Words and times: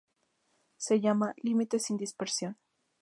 Se 0.77 0.99
llama 0.99 1.35
límite 1.43 1.77
sin 1.77 1.95
dispersión. 1.95 2.57